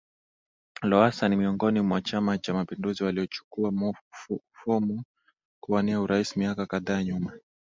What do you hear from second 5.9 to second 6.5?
urais